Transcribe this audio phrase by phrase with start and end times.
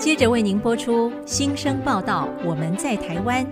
[0.00, 2.26] 接着为您播出新生报道。
[2.42, 3.46] 我们在台湾。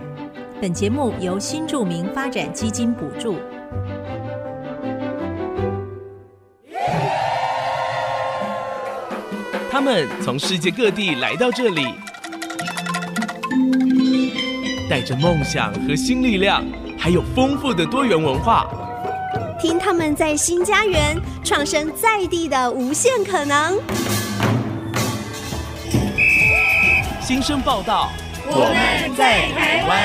[0.59, 3.37] 本节目由新著名发展基金补助。
[9.69, 11.85] 他们从世界各地来到这里，
[14.89, 16.65] 带着梦想和新力量，
[16.97, 18.65] 还有丰富的多元文化。
[19.61, 23.77] 听他们在新家园创生在地的无限可能。
[27.29, 28.09] 新生报道，
[28.47, 29.95] 我们在台湾。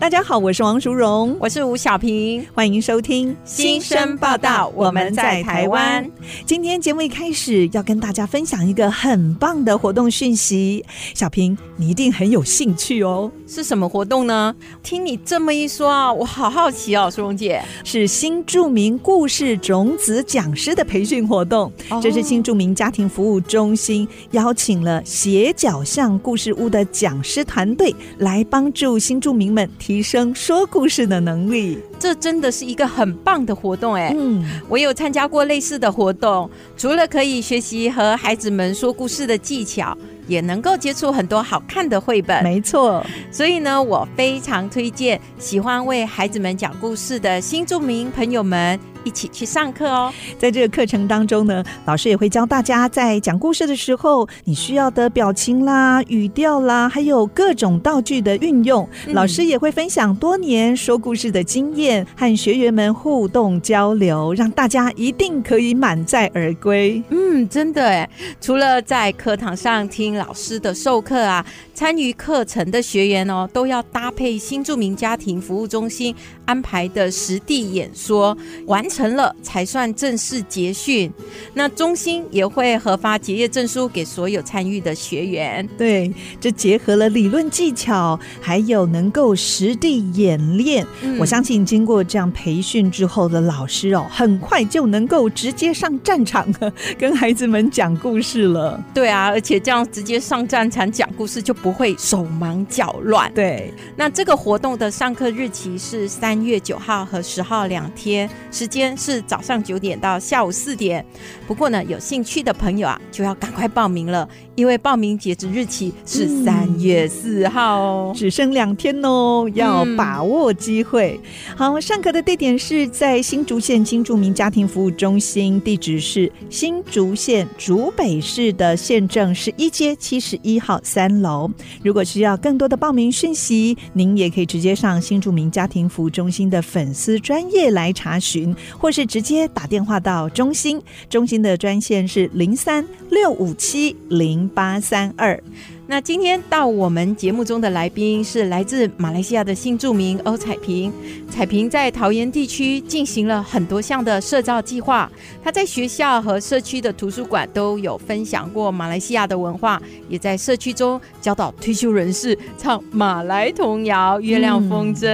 [0.00, 4.72] 大家好，我是王淑荣，我是吴小平，欢迎收听新生报道。
[4.74, 6.10] 我们在台湾。
[6.46, 13.30] 今天节目一开始要跟大家分享一个很棒的活动讯息，小平你一定很有兴趣哦。
[13.48, 14.54] 是什么活动呢？
[14.80, 21.72] 听你这么一说啊，我好好奇哦，苏荣姐，是新著名故事种子讲师的培训活动。
[21.90, 29.98] 哦、这是新著名家庭服务中心邀请了斜角巷故事屋的讲师团队来帮助新著名们提。
[29.98, 34.14] 提升说故事的能力，这真的是一个很棒的活动哎！
[34.16, 42.40] 嗯，我有参加过类似的活动，除了可以学习和孩子们说故事的技巧，也能够接触很多好看的绘本。
[42.44, 48.78] 没错，所以呢，我非常推荐喜欢为孩子们讲故事的新住民朋友们。
[49.08, 50.12] 一起去上课哦！
[50.38, 58.86] 在这个课程当中呢，老师也会教大家在讲故事的时候，你需要的表情啦、语调啦，还有各种道具的运用。
[59.06, 67.02] 嗯、老师也会分享多年说故事的经验，和学员们互动交流，让大家一定可以满载而归。
[67.08, 68.06] 嗯，真的哎！
[68.42, 71.42] 除了在课堂上听老师的授课啊，
[71.78, 76.12] 参与课程的学员哦，都要搭配新住民家庭服务中心
[76.44, 78.36] 安排的实地演说
[78.66, 79.08] 完成。
[79.18, 81.10] 了才算正式结训，
[81.54, 85.66] 那中心也会核发结业证书给所有参与的学员。
[85.76, 90.86] 对，这结合了理论技巧，还有能够实地演练。
[91.02, 96.46] 嗯、我相信经过这样培训之后的老师哦，很快就能够直接上战场，
[96.96, 98.80] 跟孩子们讲故事了。
[98.92, 103.32] 对啊，而且这样直接上战场讲故事就不会手忙脚乱。
[103.32, 108.88] 对，那这个活动的上课日期是三月九号和十号两天，时间。
[108.98, 111.04] 是早上九点到下午四点，
[111.46, 114.28] 不过呢，有兴趣的朋友啊，就要赶快报名了。
[114.56, 121.20] 因为报名截止日期是三月四号哦，只剩两天哦，要把握机会。
[121.56, 131.48] 嗯、好，上课的地点是在新竹县新住民家庭服务中心，地址是新竹县竹北市的县政十一街七十一号三楼。
[131.82, 144.48] 如果需要更多的报名讯息，您也可以直接上新住民家庭服务中心的粉丝专业来查询，或是直接打电话到中心，中心的专线是零三六五七零。
[144.54, 145.40] 八三二。
[145.90, 150.92] 那今天到我们节目中的来宾是来自马来西亚的新住民欧彩萍。
[151.30, 155.10] 彩萍在桃园地区进行了很多项的社造计划，
[155.42, 165.08] 她在学校和社区的图书馆都有分享过马来西亚的文化，也在社区中教导退休人士唱马来童谣《月亮风筝》，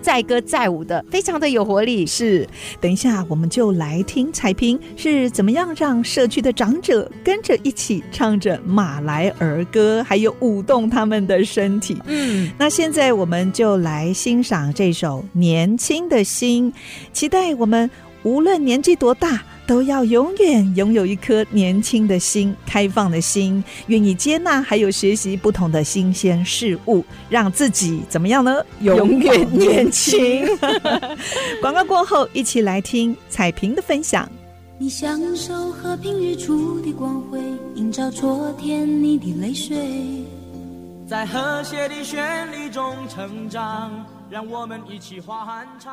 [0.00, 2.06] 载歌载舞的，非常的有活力。
[2.06, 2.48] 是，
[2.80, 10.04] 等一下我们就来听彩萍是怎么样让社区的长者跟着一起唱着马来儿歌。
[10.12, 11.96] 还有舞动他们的身体。
[12.04, 16.70] 嗯，那现在我们就来欣赏这首《年轻的心》，
[17.14, 17.90] 期待我们
[18.22, 28.62] 无论年纪多大，都要永远拥有一颗年轻的心，开放的心，愿意接纳还有学习不同的新鲜事物，让自己怎么样呢？
[28.82, 30.44] 永远年轻。
[31.62, 34.30] 广告过后，一起来听彩萍的分享。
[34.78, 37.38] 你享受和平日出的光辉，
[37.76, 40.24] 映照昨天你的泪水，
[41.06, 45.92] 在和谐的旋律中成长，让我们一起欢唱。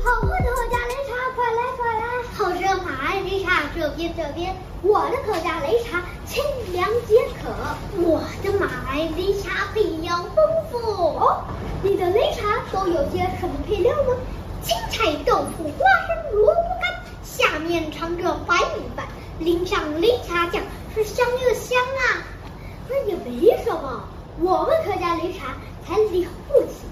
[0.00, 2.04] 好喝的客家擂茶，快来快来！
[2.34, 4.56] 好吃的马来擂茶，这边这边。
[4.82, 6.42] 我的客家擂茶清
[6.72, 7.50] 凉解渴，
[8.02, 10.36] 我的马来擂茶比较丰
[10.70, 10.78] 富。
[11.18, 11.44] 哦，
[11.82, 14.16] 你的擂茶都有些什么配料呢？
[14.62, 19.06] 青菜、豆腐、花生、萝卜干，下面藏着白米饭，
[19.38, 20.62] 淋上擂茶酱，
[20.94, 22.22] 是香又香啊！
[22.88, 24.04] 那也没什么，
[24.40, 25.56] 我们客家擂茶
[25.86, 26.86] 才了不起，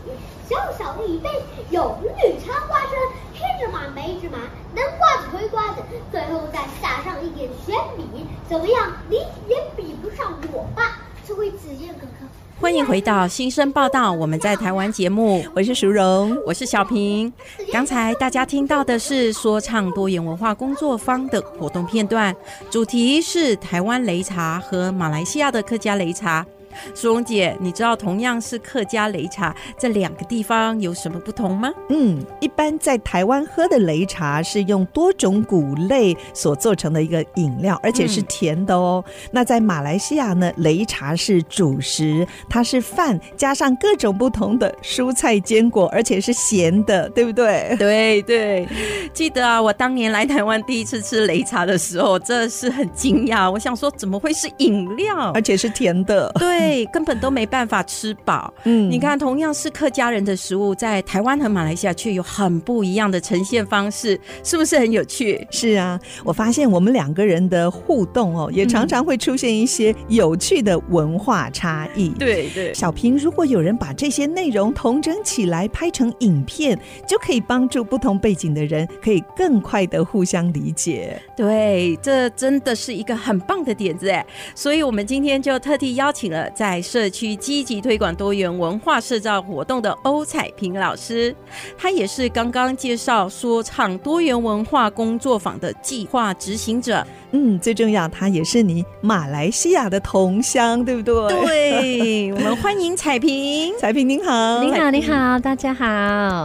[0.49, 1.29] 小小的一杯，
[1.71, 2.91] 有绿茶花生、
[3.35, 4.39] 黑芝麻、梅芝麻、
[4.75, 8.93] 南瓜子、葵瓜子，最后再撒上一点玄米，怎么样？
[9.09, 9.17] 你
[9.49, 10.99] 也比不上我吧？
[11.27, 12.27] 这位紫燕哥哥。
[12.59, 17.31] 欢迎回到新生报道，我们在台湾节目，我是淑荣，我是小平。
[17.71, 22.35] 刚才大家听到的是说唱多元文化工作坊的活动片段，
[22.71, 26.45] 主题是台湾擂茶和马来西亚的客家擂茶。
[26.95, 31.71] 淑荣姐，你知道同样是客家擂茶，这两个地方有什么不同吗？
[31.89, 39.05] 嗯，一般在台湾喝的擂茶是用多种谷类所做成的一个饮料，而且是甜的哦。
[39.07, 47.75] 嗯、那在马来西亚呢，擂茶是主食，它是饭加上各种不同的蔬菜坚果，而且是咸的，对不对？
[47.79, 48.67] 对对，
[49.13, 53.51] 记得啊，我当年来台湾第一次吃擂茶的时候，真的是很惊讶。
[53.51, 56.33] 我想说，怎么会是饮料，而且是甜的？
[56.39, 56.66] 对。
[56.67, 58.53] 对，根本都没办法吃饱。
[58.65, 65.47] 嗯，你看，同样是客家人的食物，在台湾和马来西亚却有很不一样的呈现方式，是不是很有趣？
[65.51, 72.09] 是啊，我发现我们两个人的互动哦，也常常会出现一些有趣的文化差异。
[72.11, 81.21] 对对，小平，如果有人把这些内容统整起来拍成影片，就可以帮助不同背景的人可以更快的互相理解。
[81.37, 84.25] 对，这真的是一个很棒的点子哎，
[84.55, 86.51] 所以我们今天就特地邀请了。
[86.57, 91.37] 在社区积极推广多元文化社造活动的欧彩萍老师，
[91.77, 97.07] 她也是刚刚介绍说唱多元文化工作坊的计划执行者。
[97.33, 101.29] 嗯，最重要，她也是你马来西亚的同乡，对不对？
[101.29, 103.75] 对，我们欢迎彩萍。
[103.79, 105.85] 彩萍您好，你好，你好，大家好。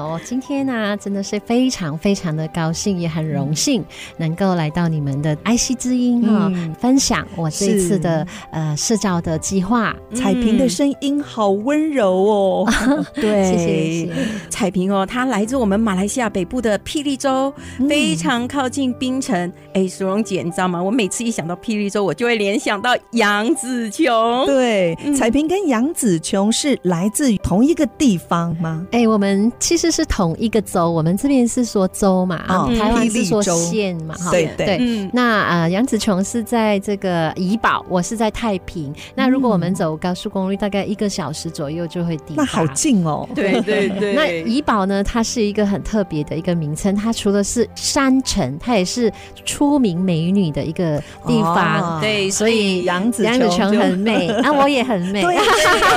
[0.10, 3.81] 我今天呢、啊，真的是非常非常的高兴，也很荣幸
[4.18, 9.96] 能够来到你们的爱惜之音啊、哦，嗯、分享我这一次的是呃社造的计划。
[10.13, 12.74] 彩萍的声音好温柔哦，
[13.15, 14.12] 对，谢谢，谢谢。
[14.50, 19.51] 彩萍哦，她来自我们马来西亚北部的霹雳州，嗯、非常靠近槟城。
[19.74, 20.81] 哎，苏荣姐，你知道吗？
[20.81, 24.45] 我每次一想到霹雳州，我就会联想到杨紫琼。
[24.45, 28.86] 对，嗯、彩萍跟杨紫琼是来自于同一个地方吗？
[28.92, 35.09] 哎，我们其实是同一个州，我们这边是说州嘛，啊、哦，台湾是说县嘛，哈，对对。
[35.13, 38.94] 那呃，杨紫琼是在这个怡保，我是在太平。
[39.15, 42.44] 那如果我们走高速公路，大概一个小时左右就会抵达。
[42.44, 43.28] 那好近哦。
[43.36, 44.14] 对对对。
[44.14, 49.12] 那怡宝呢，它是一个很特别的一个名称，它除了是山城，它也是
[49.46, 50.62] 出名美女的。
[50.72, 55.36] 一个地方，对，所以杨子杨子琼很美，啊，我也很美，对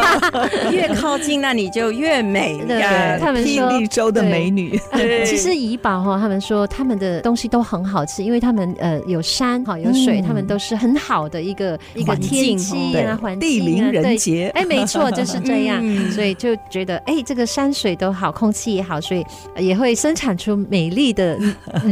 [0.75, 2.59] 越靠近那里就越美。
[2.67, 2.81] 对，
[3.21, 4.77] 他们霹雳州的美女，
[5.25, 15.83] 其实怡宝哈，他们说他们的东西都很好吃，因为他们呃有山哈有水，他们都是很好的一个一个天气啊，环境地灵人节，哎，没错，就是这样，
[16.13, 19.25] 所以就觉得哎，这个山水都好，空气也好，所以
[19.59, 21.39] 也会生产出美丽的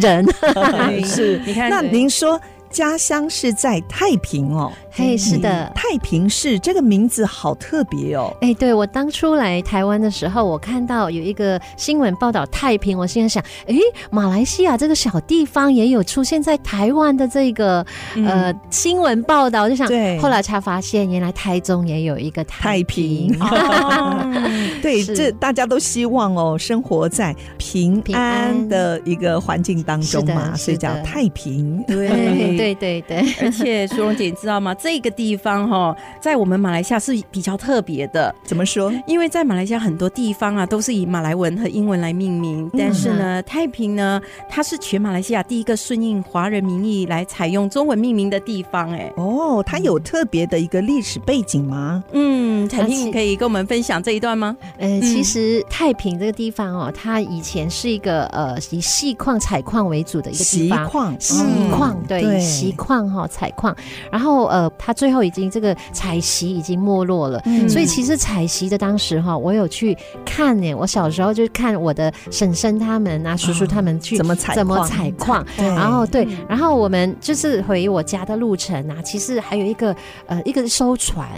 [0.01, 0.27] 人。
[1.05, 2.41] 是，你看，那您说。
[2.73, 8.31] 家乡是在太平哦，嘿，是的，太平市这个名字好特别哦。
[8.43, 13.77] 哎，对，我当初来台湾的时候，我看到有一个新闻报道太平，我心在想，哎，
[14.11, 17.85] 马来西亚这个小地方也有出现在台湾的这个、
[18.17, 23.33] 嗯、呃新闻报道，我就想，对，后来才发现原来台中也有一个太平。
[23.33, 24.43] 太平哦、
[24.83, 31.83] 对，这大家都希望哦，生活在平安的一个环境当中嘛，所以叫太平。
[31.87, 32.09] 对。
[32.57, 34.75] 对对对，而且淑荣姐，你知道吗？
[34.83, 38.35] 这个地方哈，在我们马来西亚是比较特别的。
[38.43, 38.93] 怎么说？
[39.07, 48.91] 因为在马来西亚很多地方啊，都是以马来文和英文来命名，但是呢，嗯、太平呢，它是全马来西亚第一个顺应华人民意来采用中文命名的地方。
[48.91, 52.03] 哎，哦，它有特别的一个历史背景吗？
[52.13, 54.57] 嗯，彩萍，你可以跟我们分享这一段吗？
[54.79, 62.23] 呃，其实太平这个地方哦，它以前是一个呃以细矿采矿为主的一个地方，矿，细矿，对。
[62.23, 63.77] 对锡矿哈采矿，
[64.11, 70.75] 然后呃，他最后已经这个采锡已经没落了，嗯、所以其实采锡的当时哈，我有去看呢。
[70.75, 79.95] 我小时候就看我的婶婶他们啊、叔叔他们去、哦、怎么采怎么采矿，然后对，然后我们就是回我家的路程啊，其实还有一个
[80.27, 81.29] 呃一个艘船，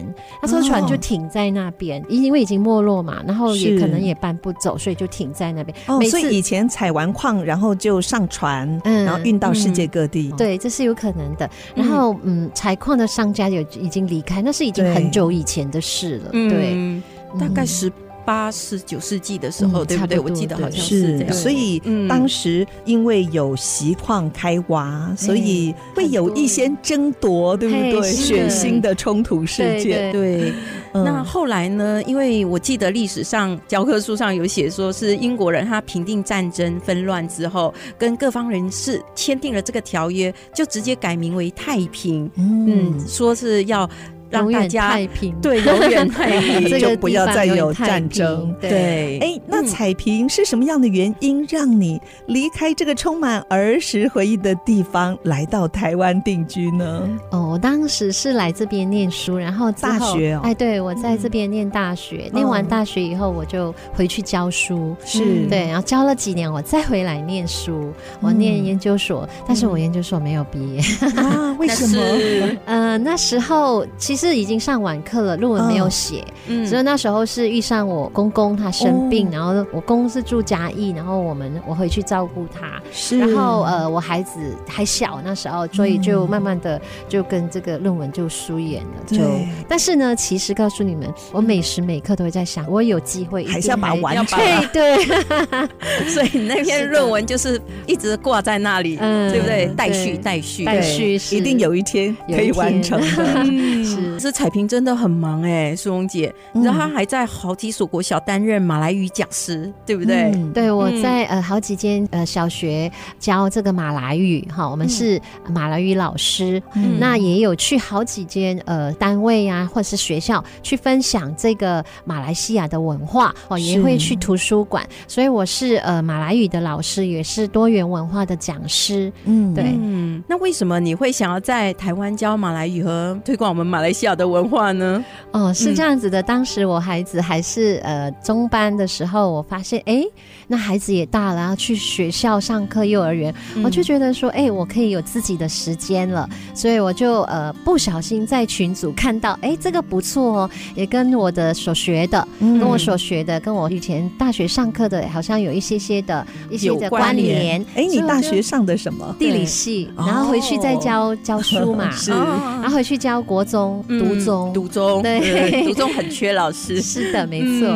[0.40, 5.76] 那艘船就停在那边，哦、因为已经没落嘛，然后也可能也搬不走，所以就停在那边。
[5.86, 10.30] 哦，所以以前采完矿，然后就上船，嗯，然后运到世界各地。
[10.32, 11.48] 嗯、对，这是有可能的。
[11.74, 16.30] 然后，嗯，采矿的商家有已经离开，那是已经很久以前的事了。
[16.30, 17.02] 对，对嗯、
[17.38, 17.90] 大概十
[18.24, 20.18] 八、十九世纪的时候，嗯、对不对？
[20.18, 21.32] 我记得好像是这样。
[21.32, 28.12] 是所以当时因为有锡矿开挖，嗯、所以会有一些争夺，对不对？
[28.12, 30.24] 血腥的冲突事件，对。
[30.24, 30.54] 对
[30.92, 32.00] 那后来呢？
[32.06, 42.30] 因为我记得历史上教科书上有写，说是英国人他平定战争纷乱之后，跟各方人士签订了这个条约，就直接改名为太平。
[42.36, 43.90] 嗯，嗯，说是要
[44.30, 48.54] 让大家太平，对，永远太平， 这个不要再有战争。
[48.60, 57.08] 对，哎，那彩萍是什么样的原因让你离开这个充满儿时回忆的地方，来到台湾定居呢？
[57.30, 65.46] 哦，我当时是来这边念书，然后大学哦，哎，对，我在这边念大学，念完大学以后我就回去教书，是。
[65.48, 70.80] 对，然后教了几年，我再回来念书，我念研究所，但是我研究所没有毕业。
[71.16, 71.54] 啊？
[71.58, 72.58] 为什么？
[72.66, 74.23] 呃，那时候其实。
[74.28, 89.22] 是已经上完课了，论文没有写，嗯，所以那时候是遇上我公公他生病，然后我公公是住嘉义，然后我们我回去照顾他，是，然后呃我孩子还小那时候，所以就慢慢的就跟这个论文就疏远了，就，
[89.68, 94.38] 但是呢，其实告诉你们，我每时每刻都会在想，我有机会还是要把它完成，
[94.72, 95.04] 对，
[96.08, 99.66] 所以那篇论文就是一直挂在那里，嗯，对不对？
[99.76, 103.44] 待续，待续，待续，一定有一天可以完成的，
[103.84, 104.03] 是。
[104.12, 110.30] 可是彩萍真的很忙哎、欸，淑荣姐，你知道她还在好几所国小担任马来语讲师，对不对？
[110.34, 129.12] 嗯、对，我在呃好几间呃小学教这个马来语哈，我们是马来语老师，嗯、那也有去好几间呃单位啊或者是学校去分享这个马来西亚的文化哦，也会去图书馆，所以我是呃马来语的老师，也是多元文化的讲师。
[129.24, 129.64] 嗯，对。
[129.76, 135.02] 嗯，那为什么你会想要在台湾教马来语和推广我们马来西亚的文化呢？
[135.30, 136.20] 哦，是这样子的。
[136.20, 140.02] 嗯、当时我孩子还是呃中班的时候，我发现哎，
[140.48, 157.64] 那孩子也大了，要去学校上课，幼儿园，嗯、我就觉得说，哎，我可以有自己的时间了，所以我就呃不小心在群组看到，哎，这个不错哦，也跟我的所学的，嗯、跟我所学的，跟我以前大学上课的，好像有一些些的一些的关联。
[157.76, 159.14] 哎，你大学上的什么？
[159.18, 164.52] 地理系，然后回去再教、哦、教书嘛， 是，然后回去教国中、嗯、读中。
[164.52, 167.68] 独中对，独中很缺老师，是的，没错。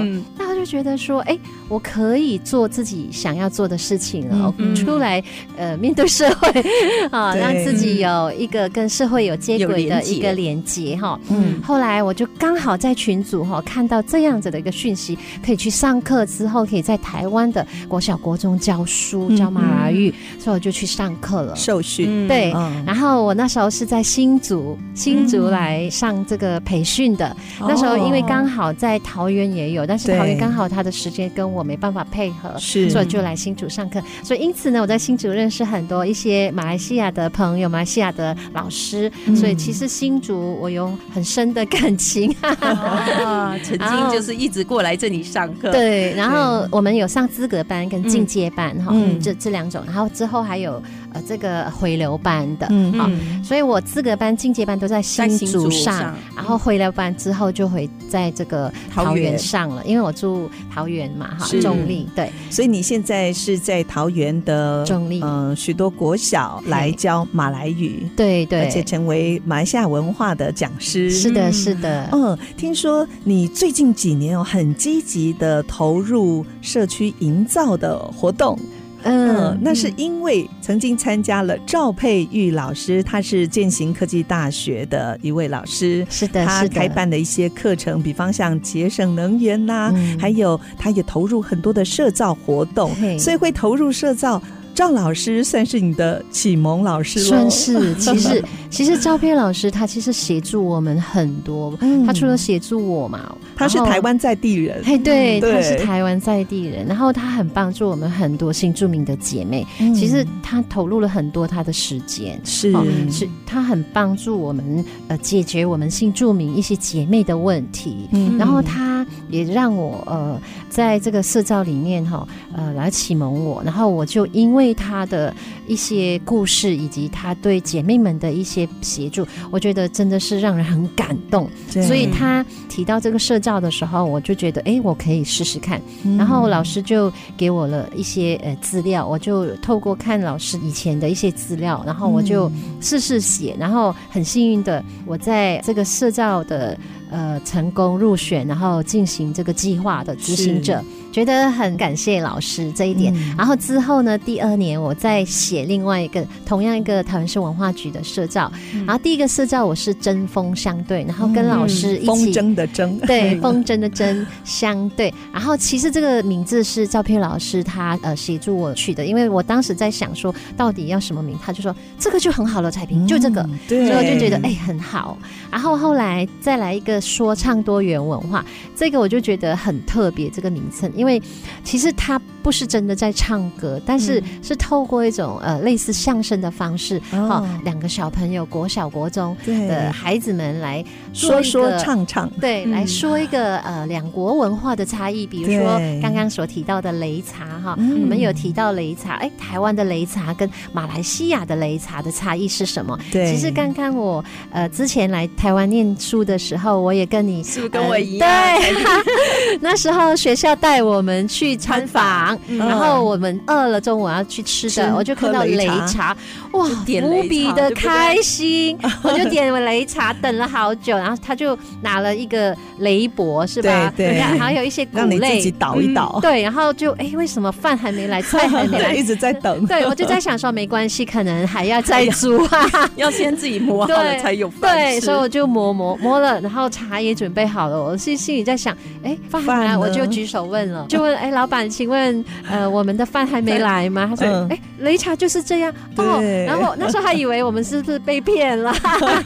[0.59, 1.39] 就觉得说，哎，
[1.69, 5.23] 我可以做自己想要做的事情了，出来
[5.57, 6.49] 呃面对社会
[7.11, 11.19] 啊，让自己有一个跟社会有接轨的一个连接哈。
[11.31, 22.27] 嗯，后来我就刚好在群组哈看到这样子的一个讯息，可以去上课之后，可以在台湾的国小国中教书教马来语，所以我就去上课了，受训。
[22.27, 22.51] 对，
[22.85, 26.59] 然后我那时候是在新竹，新竹来上这个。
[26.69, 27.35] 培训的。
[27.61, 34.03] 那时候，因为刚好在桃园也有，但是桃园刚好他的时间跟我没办法配合，是，所以就来新竹上课。
[34.23, 39.11] 所以因此呢，我在新竹认识很多一些马来西亚的朋友，马来西亚的老师。
[39.37, 45.71] 所以其实新竹我有很深的感情， 啊，曾经就是一直过来这里上课。
[45.73, 50.83] 对，然后我们有上资格班跟进阶班哈，这这两种，然后之后还有。
[51.13, 53.09] 呃，这个回流班的，嗯，好，
[53.43, 78.59] 所以我资格班、进阶班都在新竹上，然后回流班之后就回在这个桃园上了，因为我住桃园嘛，哈，中坜，对，所以你现在是在桃园的中坜，嗯，许多国小来教马来语，对对，而且成为马来西亚文化的讲师，是的，是的，嗯，听说你最近几年哦，很积极的投入社区营造的活动。
[79.05, 94.43] 嗯，那是因为曾经参加了赵佩玉老师，他是践行科技大学的一位老师，是的，他开办的一些课程，比方像节省能源呐、啊，嗯、还有他也投入很多的社造活动，所以会投入社造。
[94.79, 97.93] 赵老师算是你的启蒙老师算是。
[97.99, 101.77] 其实，其实赵佩老师他其实协助我们很多。
[101.81, 104.81] 嗯、他除了协助我嘛，他是台湾在地人。
[104.85, 106.87] 哎，对，对他是台湾在地人。
[106.87, 109.67] 然后他很帮助我们很多新著名的姐妹。
[109.81, 118.09] 嗯、其实他投入了很多他的时间，是、哦，是他很帮助我们呃解决我们新著名一些姐妹的问题。
[118.13, 122.25] 嗯，然后他也让我呃在这个社造里面哈
[122.57, 124.68] 呃来启蒙我，然后我就因为。
[124.69, 125.35] 对他的
[125.67, 131.49] 一些故事，以及他对姐妹们的一些协助，我觉得真的是让人很感动。
[131.71, 135.81] 所以他提到这个社造的时候，我就觉得，哎，我可以试试看。
[136.05, 143.57] 嗯、然后老师就给我了一些呃资料，我就透过看老师以前的一些资料，然后我就试试写。
[143.59, 146.79] 然后很幸运的，我在这个社造的
[147.11, 150.85] 呃成功入选，然后进行这个计划的执行者。
[151.13, 153.13] 觉得很感谢老师这一点。
[153.15, 165.13] 嗯、然后之后呢，第二年我再写另外一个同样一个台湾市文化局的社照，嗯、然后第一个社照我是针锋相对，然后跟老师一起风筝的筝，对，风筝的针相对。
[165.33, 175.19] 然后其实这个名字是照片老师他呃协助我取的，因为我当时在想说到底要什么名，他就说这个就很好了，彩萍就这个，所以我就觉得哎、欸、很好。
[175.51, 178.45] 然后后来再来一个说唱多元文化，
[178.77, 181.23] 这个我就觉得很特别，这个名称，因为
[181.63, 202.99] 其实他不是真的在唱歌，但是是透过一种呃类似相声的方式，哦，两个小朋友国小国中的孩子们来说说唱唱，对，来说一个呃两国文化的差异，比如说刚刚所提到的擂茶哈，我们有提到擂茶，哎，台湾的擂茶跟马来西亚的擂茶的差异是什么？
[203.13, 208.31] 对，其实刚刚我呃之前来台湾念书的时候，我也跟你是不是跟我一样？
[208.31, 212.39] 对， 那时候学校带我们去参访。
[212.59, 216.17] 然后我们饿了，中午要去吃的，我就看到擂茶，
[216.53, 216.67] 哇，
[217.03, 223.93] 无比的开心，我就点了擂茶，等了好久，然后他就拿了一个擂钵，是吧？
[223.97, 229.65] 对，还有一些谷类，自己倒一倒，对，然后就哎，为什么饭还没来，菜还没来， 一直在等。
[229.67, 234.77] 对，我就在想说，没关系，可能还要再煮啊， 要先自己磨好了才有饭吃。
[234.77, 242.25] 对，所以我就磨磨磨了，然后茶也准备好了，我心心里在想，哎，饭还没来，我就举手问了，就问，哎，老板，请问。
[242.51, 244.07] 呃，我们的饭还没来吗？
[244.09, 248.75] 他说：“哎、嗯，擂茶就是这样哦。”然后那时候还以为我们是不是被骗了，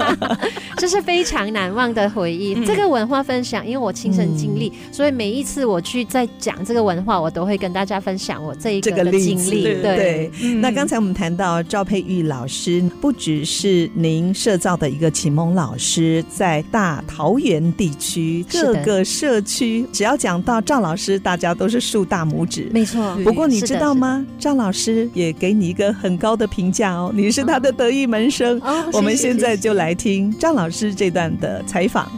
[0.76, 2.54] 这是非常难忘的回忆。
[2.54, 9.62] 嗯、这个文化分享，因为我亲身经历，嗯、所以每一次我去在讲这个文化，我都会跟大家分享我这一个的经历。
[9.62, 10.30] 对，
[10.60, 22.68] 那刚才我们谈到赵佩玉老师，不只是您社造的一个启蒙老师，在大桃园地区各个社区，只要讲到赵老师，大家都是竖大拇指。
[22.72, 23.16] 没错。
[23.24, 24.24] 不过你知道吗？
[24.38, 28.60] 赵老师也给你一个很高的评价哦，你是他的得意门生。
[28.60, 32.08] 哦、我们现在就来听赵老师这段的采访。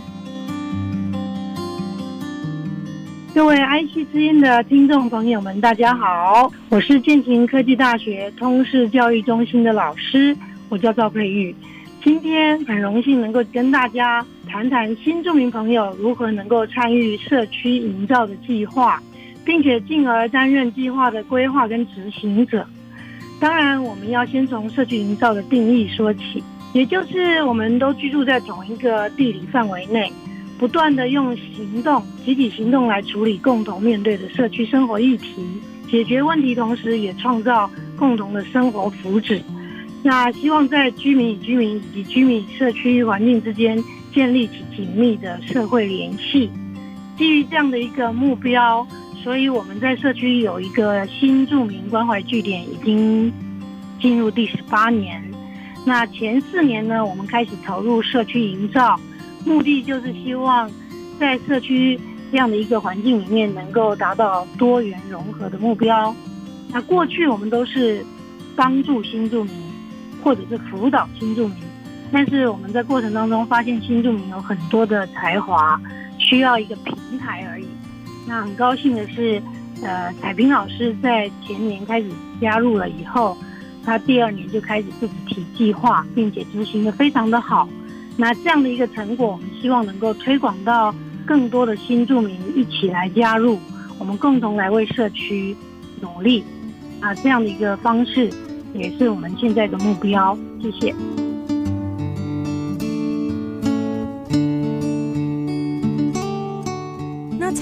[3.35, 10.37] 各位 IC 之音的听众朋友们，大家好，我是建行科技大学通识教育中心的老师，
[10.69, 11.57] 我叫赵佩玉。
[12.05, 19.03] 今天很荣幸能够跟大家谈谈新住民朋友如何能够参与社区营造的计划。
[19.45, 22.67] 并且进而担任计划的规划跟执行者。
[23.41, 26.43] 当然，我们要先从社区营造的定义说起，
[26.73, 30.11] 也就是我们都居住在同一个地理范围内，
[30.57, 35.45] 不断的用行动、集体行动来处理共同面对的社区生活议题，
[35.91, 37.69] 解决问题，同时也创造
[37.99, 39.43] 共同的生活福祉。
[40.03, 43.77] 那希望在居民与居民以及居民与社区环境之间
[44.13, 46.49] 建立起紧密的社会联系。
[47.19, 48.87] 基于这样的一个目标。
[49.25, 53.33] 所以我们在社区有一个新住民关怀据点，已经
[53.99, 55.25] 进入第十八年。
[55.87, 59.01] 那前四年呢，我们开始投入社区营造，
[59.47, 60.71] 目的就是希望
[61.19, 61.99] 在社区
[62.31, 66.15] 这样的一个环境里面，能够达到多元融合的目标。
[66.71, 68.05] 那过去我们都是
[68.55, 69.55] 帮助新住民，
[70.23, 71.57] 或者是辅导新住民，
[72.13, 75.81] 但是我们在过程当中发现新住民有很多的才华，
[76.19, 77.67] 需要一个平台而已。
[78.27, 79.41] 那很高兴的是，
[79.83, 82.09] 呃，彩萍老师在前年开始
[82.41, 83.37] 加入了以后，
[83.85, 87.69] 他第二年就开始自己提计划，并且执行得非常的好。
[88.17, 90.95] 那这样的一个成果，我们希望能够推广到
[91.27, 93.59] 更多的新住民一起来加入，
[93.99, 95.55] 我们共同来为社区
[96.01, 96.45] 努力。
[97.01, 98.31] 啊，这样的一个方式
[98.73, 100.39] 也是我们现在的目标。
[100.63, 101.24] 谢谢。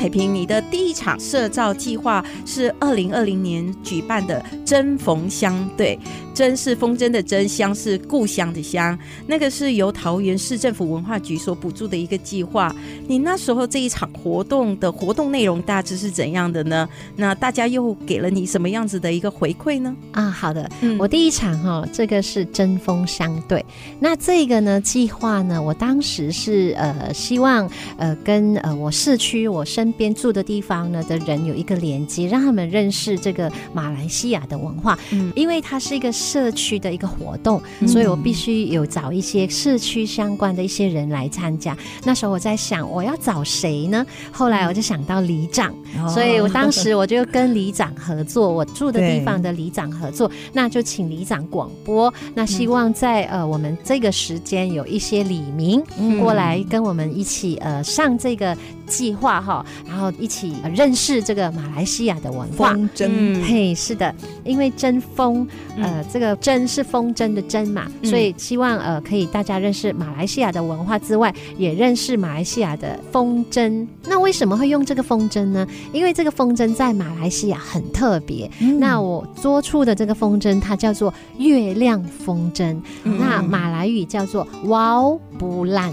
[0.02, 5.96] 彩萍，你的第一场社造计划是二零二零年举办的“针锋相对”，
[6.34, 8.98] 针是风筝的针，乡是故乡的乡。
[9.28, 12.74] 那个是由桃园市政府文化局所补助的一个计划。
[13.06, 16.88] 你那时候这一场活动的活动内容大致是怎样的呢？
[17.14, 19.94] 那大家又给了你什么样子的一个回馈呢？
[20.10, 23.64] 啊，好的，嗯、我第一场哈，这个是针锋相对。
[24.00, 34.98] 那这个呢计划呢，我当时是呃希望呃跟呃我市区我身边住的地方呢的人有一个连接，让他们认识这个马来西亚的文化。
[35.10, 41.76] 嗯，因为它是一个社区的一个活动，嗯、所以我必须有找一些社区相关的一些人来参加。
[42.04, 44.04] 那时候我在想，我要找谁呢？
[44.30, 52.12] 后来我就想到里长，嗯、所以我当时我就跟里长合作，我住的地方的里长合作，那就请里长广播。
[52.34, 55.82] 那希望在呃我们这个时间有一些李明
[56.18, 59.64] 过来跟我们一起呃上这个计划哈。
[59.86, 62.72] 然后一起认识这个马来西亚的文化。
[62.72, 64.14] 风筝，嗯、嘿，是的，
[64.44, 73.86] 因为针风，呃，这个针是风筝的针嘛，所以希望呃可以大家认识马来西亚的文化之外，也认识马来西亚的风筝。
[74.06, 75.66] 那为什么会用这个风筝呢？
[75.92, 78.50] 因为这个风筝在马来西亚很特别。
[78.60, 85.92] 嗯、那我做出的这个风筝，它叫做月亮风筝，嗯、那马来语叫做 Wau Bulan。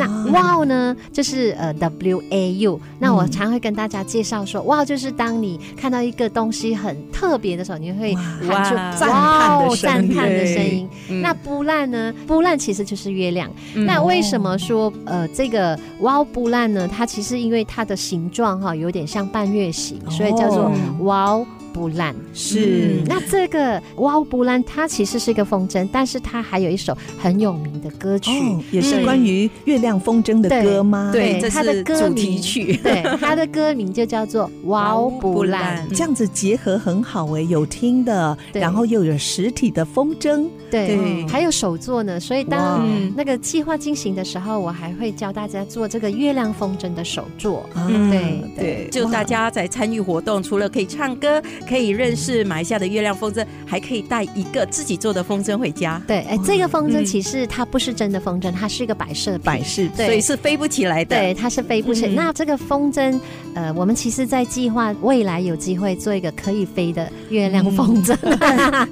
[0.00, 2.80] 那 Wow 呢，就是呃 W A U。
[2.98, 10.88] 那我常会跟大家介绍说，Wow 就是当你看到一个东西很特别的时候，你会喊出赞叹赞叹的声音。
[11.22, 13.50] 那 Bulan 呢，Bulan 其实就是月亮。
[13.74, 16.88] 那为什么说呃这个 Wow Bulan 呢？
[16.88, 21.46] 它其实因为它的形状哈有点像半月形，所以叫做 Wow。
[21.72, 31.10] 布兰是、嗯，那这个哇布兰，它其实是一个风筝，但是它还有一首很有名的歌曲，哦、也是关于月亮风筝的歌吗？
[31.12, 41.26] 对，它的歌主题曲， 对，它的歌名就叫做哇布兰，这样子结合很好哎，有听的，然后又有实体的风筝，对，对。
[41.28, 42.18] 还有手作呢。
[42.18, 47.68] 所以当那个计划进行的时候，我还会教大家做这个月亮风筝的手作。
[47.74, 48.40] 嗯，对。
[48.56, 51.42] 对，就大家在参与活动，除了可以唱歌。
[51.68, 56.00] 可以认识马来西亚的月亮风筝，还可以带一个自己做的风筝回家。
[56.06, 61.16] 对，哎，这个风筝其实它不是真的风筝，它是一个摆设摆饰，对，所以是飞不起来的。
[61.16, 62.12] 对，它是飞不起来。
[62.12, 63.18] 那这个风筝，
[63.54, 68.16] 呃，我们其实在计划未来有机会做一个可以飞的月亮风筝。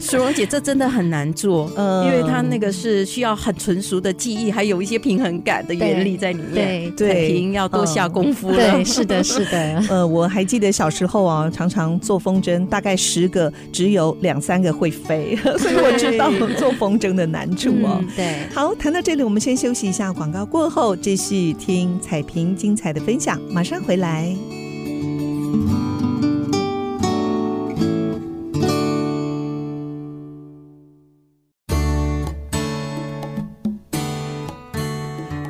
[0.01, 6.91] 淑蓉姐，这真的很难做，嗯因为它那个是需要很纯熟的技艺，还有一些平衡感的原理在里面。
[6.97, 8.57] 对，彩萍要多下功夫了。
[8.57, 9.83] 对，是的，是的。
[9.91, 12.99] 呃，我还记得小时候啊，常常做风筝，大概。
[12.99, 17.99] 十个只有两三个会飞， 所以我知道做风筝的难处哦。
[18.01, 24.37] 嗯、对，好，谈到这里，我们先休息一下，广告过后继续听彩萍精彩的分享，马上回来。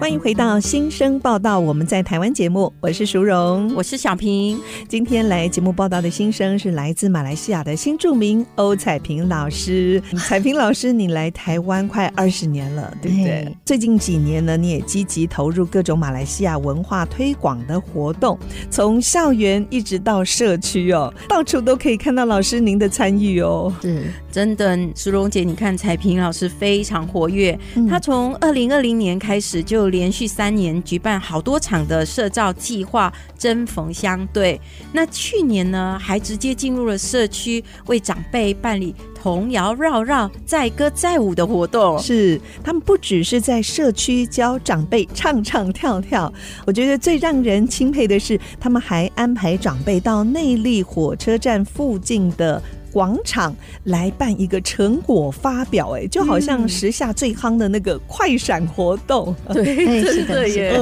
[0.09, 4.59] 欢迎回到新生报道，我们在台湾节目，我是淑荣，我是小平。
[4.88, 10.03] 今天来节目报道的新生是来自马来西亚的新著名欧彩萍老师。
[10.27, 13.55] 彩萍老师，你来台湾快二十年了，对不对？
[13.66, 18.38] 最近几年呢，你也积极投入各种马来西亚文化推广的活动，
[18.71, 23.71] 从校园一直到社区哦，到处都可以看到老师您的参与哦。
[23.83, 27.59] 是，真的，淑荣姐，你看彩萍老师非常活跃，
[27.90, 34.61] 她从二零二零年开始就连续三年举办好多场的社造计划，针锋相对。
[34.92, 41.98] 那去年呢，还直接进入了社区，为长辈办理童谣绕绕、载歌载舞的活动。
[41.98, 46.32] 是，他们不只是在社区教长辈唱唱跳跳，
[46.64, 52.62] 我觉得最让人钦佩的是，他们还安排长辈到内坜火车站附近的。
[52.92, 60.72] 广场来办一个成果发表，哎，就好像时下最夯的那个快闪活动， 嗯、对，真的耶。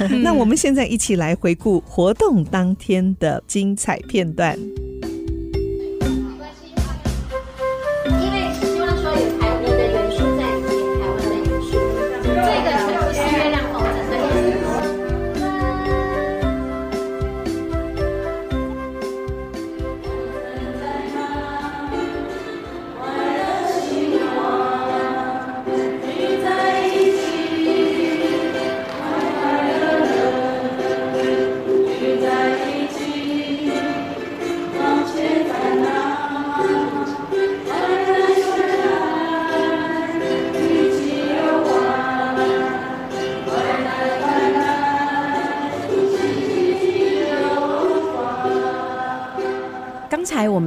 [0.00, 4.58] 嗯、那我们现在一起来回顾活动当天的精彩片段。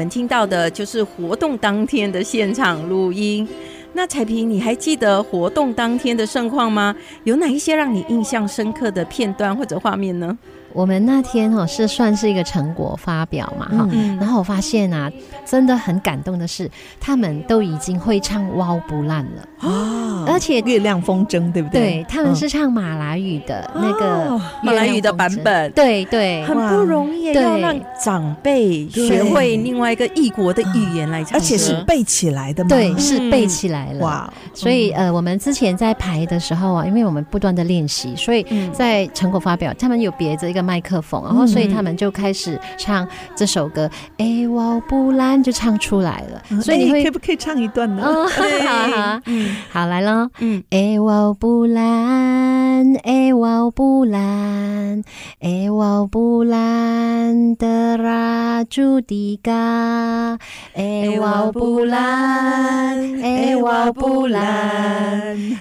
[0.10, 3.48] 听到的就是活动当天的现场录音。
[3.94, 6.94] 那彩萍，你还记得活动当天的盛况吗？
[7.24, 10.38] 有哪一些让你印象深刻的片段或者画面呢？
[10.76, 15.10] 我们那天哈是算是一个成果发表嘛哈，嗯、然后我发现啊，
[15.46, 19.70] 真的很感动的是，他们都已经会唱《哇不烂》了。
[19.70, 21.82] 啊，而且月亮风筝对不对？
[21.82, 34.00] 对，他们是唱马来语的那个马来语的版本，对对，很不容易，要让长辈学会另外一个异国的语言来唱，而且是背起来的嘛，对，是背起来了。
[34.04, 34.34] 哇。
[34.54, 40.65] 所以呃，我们之前在排的时候啊，因为我们不断的练习，所以在成果发表，他们有别着一个。
[40.66, 46.42] 麦克风，然后所以他们就开始唱这首歌，哎，我不兰就唱出来了。
[46.62, 48.04] 所以你会可不可以唱一段呢？
[48.04, 55.04] 哦，好 好， 嗯，好来喽，嗯，哎我不兰，哎我不兰，
[55.40, 60.38] 哎我不兰的拉朱迪嘎，
[60.74, 64.44] 哎我不兰，哎我不兰，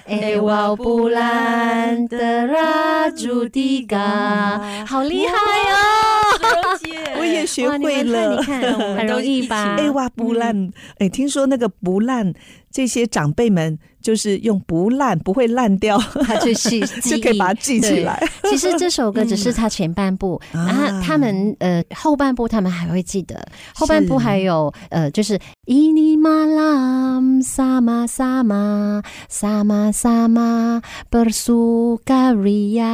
[0.07, 4.61] 哎我不兰的拉朱迪嘎，
[4.95, 7.19] 好厉害哦！
[7.19, 9.75] 我也学会了，很容易吧？
[9.77, 12.33] 哎哇不烂，哎，听说那个不烂，
[12.71, 13.77] 这些长辈们。
[14.05, 18.23] 就是用不烂不会烂掉，他就 记就可以把它记起来。
[18.43, 32.85] 其实这首歌只是他前半部，嗯、然后他们呃后半部他们还会记得，后半部还有呃就是伊尼玛拉萨玛萨玛萨玛萨玛布苏嘎瑞亚，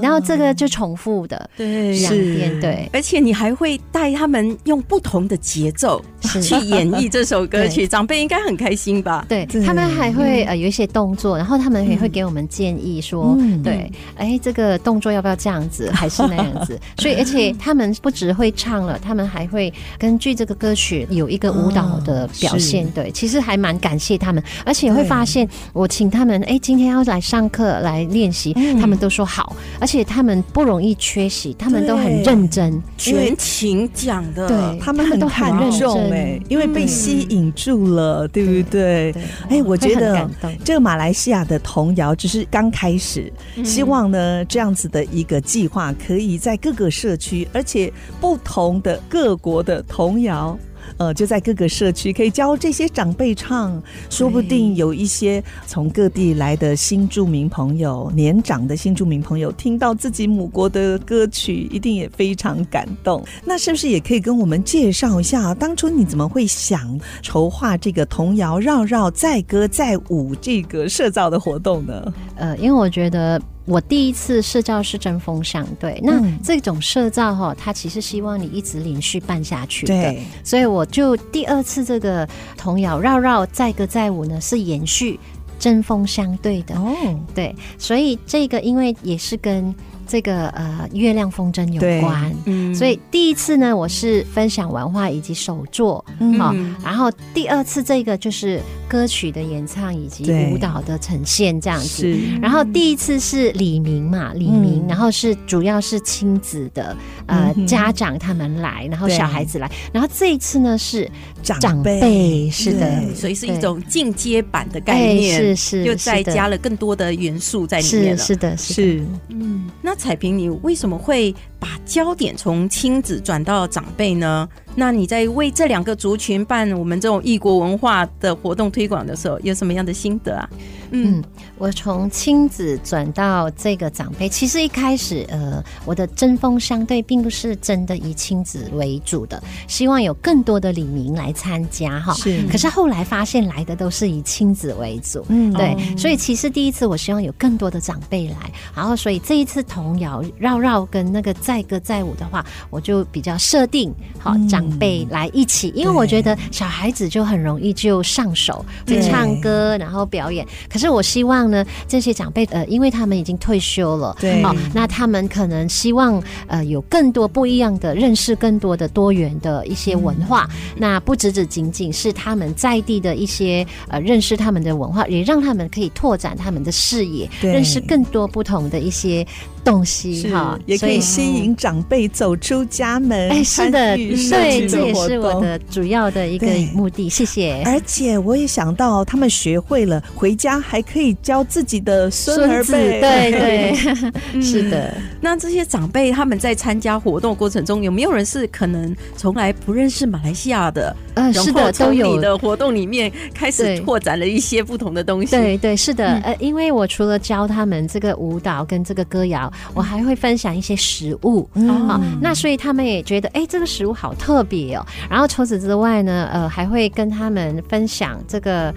[0.00, 1.98] 然后这个就重复的对。
[1.98, 9.26] 两遍对，而且你还会带他们用不同的节奏去演绎这首歌曲， 长辈应该很开心吧？
[9.28, 9.87] 对他们。
[9.88, 16.78] 还会呃有一些动作，然后他们也会给我们建议说，嗯、对，哎，这个动作要不要这样子， 还是那样子？
[16.98, 22.86] 所以，而且他们不只会唱了，他们还会根据这个歌曲有一个舞蹈的表现。
[22.86, 39.14] 哦、对，其实还蛮感谢他们，而且会发现我请他们，哎，今天要来上课来练习，嗯、他们都说好，而且他们不容易缺席，他们都很认真，全勤讲的，对，他们都很认真哎，因为被吸引住了，嗯、对不对？
[39.48, 39.77] 哎，我。
[39.78, 40.28] 觉得
[40.64, 43.32] 这个马来西亚的童谣只是刚开始，
[43.64, 50.58] 希望呢这样子的一个计划可以在各个社区，而且不同的各国的童谣。
[50.98, 53.80] 呃，就在各个社区可以教这些长辈唱，
[54.10, 63.24] 说不定有一些从各地来的新住民朋友、年长的新住民朋友，听到自己母国的歌曲，一定也非常感动。
[63.44, 72.12] 那是不是也可以跟我们介绍一下，当初你怎么会想筹划这个童谣绕绕载歌载舞这个社造的活动呢？
[72.36, 73.40] 呃，因为我觉得。
[73.68, 82.26] 我第一次社造是针锋相对，那这种社造哈，它其实希望你一直连续办下去的，对，所以我就第二次这个
[82.56, 85.20] 童谣绕绕载歌载舞呢，是延续
[85.58, 86.74] 针锋相对的。
[86.76, 86.96] 哦，
[87.34, 89.74] 对，所以这个因为也是跟。
[90.08, 106.96] 这个呃，月亮风筝有关，嗯，所以第一次呢，我是分享文化以及手作，嗯，好，然后第二次这个就是歌曲的演唱以及舞蹈的呈现这样子，然后第一次是李明嘛，李明，然后是主要是亲子的，
[107.28, 111.08] 呃，家长他们来，然后小孩子来，然后这一次呢是
[111.42, 119.94] 长辈，是的，所以是一种进阶版的概念，是是，又再加了更多的元素在里面了，是的，是，嗯，那。
[119.98, 124.48] 彩萍，你为什么会把焦点从亲子转到长辈呢？
[124.74, 130.48] 那你在为这两个族群办我们这种异国文化的活动推广的时候，有什么样的心得啊？
[130.90, 131.22] 嗯，
[131.58, 142.14] 我从亲子转到这个长辈，其实一开始，呃，我的针锋相对并不是真的以亲子为主的，希望有更多的李明来参加哈。
[142.14, 148.36] 是，可是后来发现来的都是以亲子为主，嗯，对，所以其实第一次我希望有更多的长辈来，
[148.74, 160.46] 然后所以这一次童谣绕绕跟那个载歌载舞的话，我就比较设定好长辈来一起，因为我觉得小孩子就很容易就上手，会唱歌，然后表演。
[160.68, 170.46] 可是我希望呢，这些长辈呃，因为他们已经退休了，对，哦，那他们可能希望呃有更多不一样的认识，更多的多元的一些文化。
[170.50, 179.26] 嗯、那不只只仅仅是他们在地的一些呃认识他们的文化，也让他们可以拓展他们的视野，认识更多不同的一些
[179.64, 183.30] 东西哈，也可以吸引长辈走出家门。
[183.30, 187.08] 哎，是的，对，这也是我的主要的一个目的。
[187.08, 187.62] 谢谢。
[187.64, 190.58] 而且我也想到，他们学会了回家。
[190.68, 194.02] 还可以教自己的孙儿辈，对对，
[194.42, 194.92] 是的。
[195.20, 200.94] 那这些长辈他们在参加活动过程中，有没有人是可能从来不认识马来西亚的？
[201.14, 205.30] 嗯，是的，都有的活动里面开始拓展了一些不同的东西。
[205.30, 206.06] 对对，是的。
[206.24, 211.48] 呃，因为我除了教他们这个舞蹈跟这个歌谣，我还会分享一些食物
[211.86, 212.00] 好。
[212.20, 214.86] 那所以他们也觉得，哎，这个食物好特别哦。
[215.10, 218.74] 然后除此之外呢，呃，还会跟他们分享这个。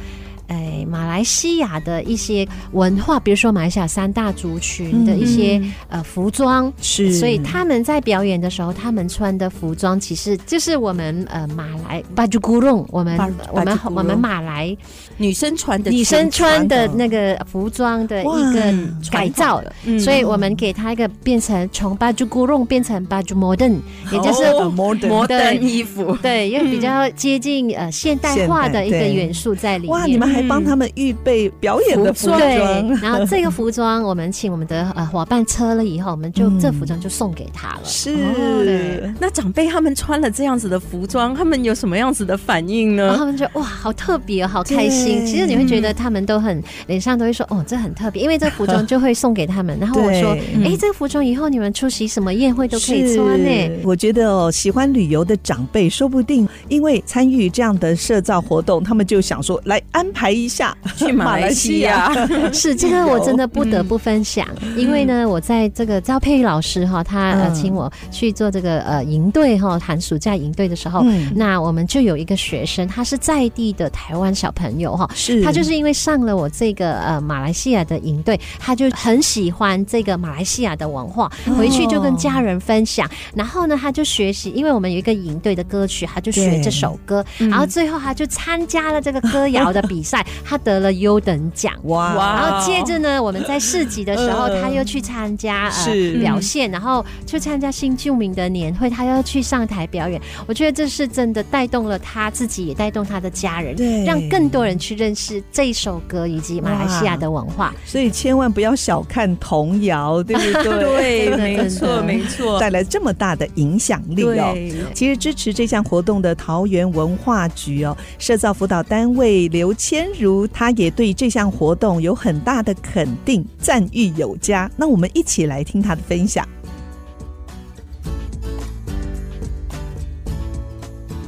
[0.51, 13.17] 哎马来西亚的一些文化，比如说马来西亚三大族群的一些、嗯、呃服装，是，所以他们在表演的时候，他们穿的服装其实就是我们呃马来巴珠古隆，我们
[13.53, 14.75] 我们我们马来
[15.15, 18.73] 女生穿的女生穿的那个服装的一个
[19.09, 19.63] 改造，
[19.99, 23.77] 所以我们给它一个变成从巴珠古隆变成巴珠 modern，
[24.11, 24.43] 也就是
[24.75, 29.91] 摩摩登衣服，对，因为比较接近呃现代化的一个元素在里面。
[29.91, 32.57] 哇，你们还帮他们预备表演的服装，对，
[33.01, 37.81] 然后这个服装我们请我们的呃伙伴车了以后，我们就这服装就送给他了。
[37.83, 43.15] 是，那长辈他们穿了这样子的服装，他们有什么样子的反应呢？
[43.17, 45.25] 他们就哇，好特别，好开心。
[45.25, 49.77] 其实你会觉得他们都很脸上都会说哦，这很特别，因为这服装就会送给他们。
[49.79, 50.31] 然后我说，
[50.63, 53.81] 哎，这个服装以后你们出席什么宴会都可以穿呢。
[53.83, 62.11] 我觉得哦，喜欢旅游的长辈说不定因为参与这样的社造活动，他们就想说来安排一下去马来西亚。
[62.53, 71.03] 是这个，我真的不得不分享，因为呢，我在这个赵佩玉老师哈，他呃请我去做这个呃营队哈，寒暑假营队的时候，
[71.33, 75.41] 那我们就有一个学生，他是在地的台湾小朋友哈，是。
[75.43, 90.10] 他就是因为上了我这个呃马来西亚的营队，他就很喜欢这个马来西亚的文化，回去就跟家人分享，然后呢，他就学习，因为我们有一个营队的歌曲，他就学这首歌，然后最后他就参加了这个歌谣的 比赛，
[90.43, 91.73] 他得了优等奖。
[91.83, 107.73] 哇，然后接着呢， 我们在市集的时候，他又去参加呃表现，然后去参加新住民的年会，他要去上台表演，我觉得这是真的带动了他自己，也带动他的家人，对，让更多人去认识这一首歌以及马来西亚的文化。
[107.85, 111.29] 所以千万不要小看童谣，对不对？
[111.31, 114.55] 对， 没错，没错，带来这么大的影响力哦。
[114.93, 124.69] 其实支持这项活动的桃园文化局哦，社造辅导单位刘千如，他也对这项活动有很大的肯定，赞誉有加。
[124.77, 126.47] 那我们一起来听他的分享。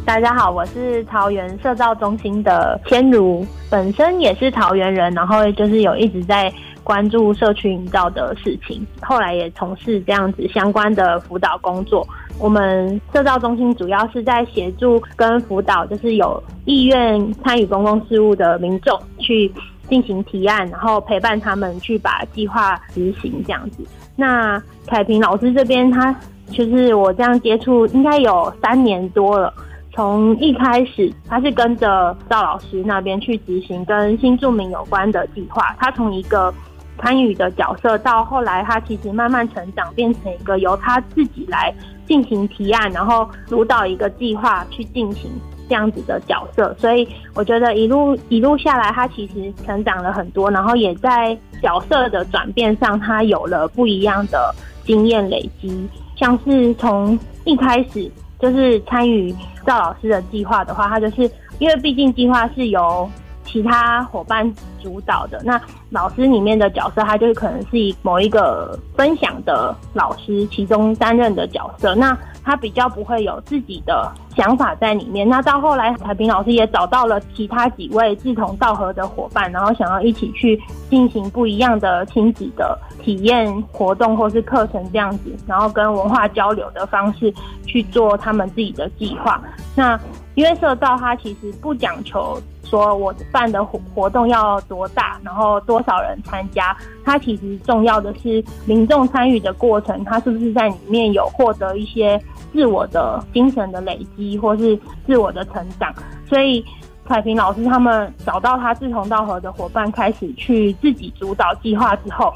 [0.06, 12.06] 大家好，我是桃园社造中心的千如，本身也是桃园人，然后就是有一直在关注社区营造的事情，后来也从事这样子相关的辅导工作。
[12.40, 19.52] 我们社造中心主要是在协助跟辅导，就是有意愿参与公共事务的民众去
[19.90, 23.86] 进行提案，然后陪伴他们去把计划执行这样子。
[24.16, 26.14] 那凯平老师这边，他
[26.52, 29.54] 就是我这样接触应该有三年多了。
[29.96, 35.76] 从一开始，他是跟着赵老师那边去执行跟新住民有关的计划。
[35.80, 36.52] 他从一个
[37.00, 41.74] 参与的角色，到后来他其实慢慢成长，变成一个由他自己来
[42.08, 45.30] 进行提案，然后主导一个计划去进行
[45.70, 46.76] 这样子的角色。
[46.80, 54.54] 所以我觉得一路一路下来，他其实成长了很多，然后也在角色的转变上，他有了不一样的
[54.86, 55.88] 经验累积。
[56.16, 58.12] 像是从一开始。
[58.40, 59.34] 就是参与
[59.66, 63.10] 赵老师的计划的话，他就是因为毕竟计划是由
[63.46, 64.52] 其他伙伴
[64.82, 75.28] 主导的，那老师里面的角色，他就是可能是以某一个分享的老师其中担任的角色，那他比较不会有自己的想法在里面。
[75.28, 87.34] 那到后来，彩平老师也找到了其他几位志同道合的伙伴，然后想要一起去进行不一样的亲子的体验活动或是课程这样子，然后跟文化交流的方式
[87.66, 89.42] 去做他们自己的计划。
[89.76, 90.00] 那
[90.36, 102.20] 因为社造它其实不讲求说我办的活活动要多大，然后多少人参加，它其实重要的是民众参与的过程，他是不是在里面有获得一些
[102.52, 105.94] 自我的精神的累积，或是自我的成长。
[106.28, 106.66] 所以
[107.08, 112.34] 彩平老师他们找到他志同道合的伙伴，开始去自己主导计划之后，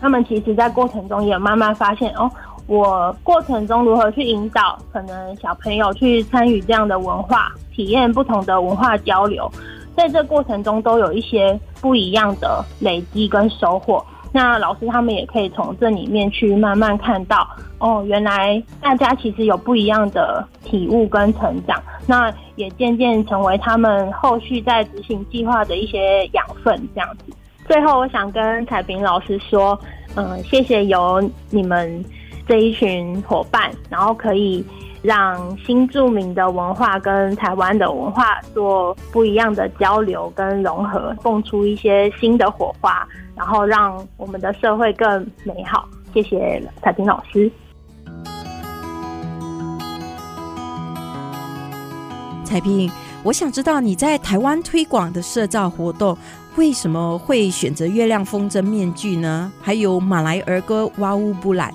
[0.00, 2.30] 他们其实在过程中也慢慢发现哦。
[2.70, 9.50] 我过程中如何去引导可能小朋友去参与这样的文化体验，不同的文化交流，
[9.96, 14.00] 在这过程中都有一些不一样的累积跟收获。
[14.30, 17.44] 那老师他们也可以从这里面去慢慢看到，
[17.80, 26.80] 哦，原来大家其实有不一样的体悟跟成长，那也渐渐成为他们后续在执行计划的一些养分。
[26.94, 27.32] 这样子，
[27.66, 29.76] 最后我想跟凯平老师说，
[30.14, 32.04] 嗯，谢谢有你们。
[32.50, 34.64] 这一群伙伴，然后可以
[35.02, 45.88] 让新著名的文化跟台湾的文化做不一样的交流跟融合，蹦出一些新的火花，然后让我们的社会更美好。
[46.12, 47.48] 谢谢彩平老师。
[52.42, 52.90] 彩萍，
[53.22, 56.18] 我想知道你在台湾推广的社造活动，
[56.56, 59.52] 为什么会选择月亮风筝面具呢？
[59.62, 61.72] 还有马来儿歌哇呜布兰。